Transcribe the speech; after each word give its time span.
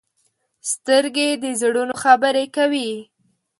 سترګې 0.71 1.29
د 1.43 1.45
زړونو 1.61 1.95
خبرې 2.03 2.45
کوي 2.55 2.91